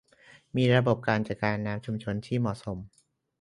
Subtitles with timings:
[0.55, 2.77] มีระบบการจัดการน้ำชุมชนที่เหมาะสม